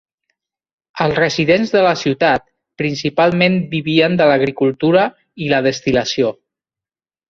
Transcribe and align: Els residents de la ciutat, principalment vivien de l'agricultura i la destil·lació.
Els 1.05 1.19
residents 1.19 1.73
de 1.75 1.83
la 1.89 1.91
ciutat, 2.05 2.49
principalment 2.83 3.61
vivien 3.77 4.21
de 4.25 4.31
l'agricultura 4.35 5.09
i 5.47 5.57
la 5.57 5.65
destil·lació. 5.73 6.39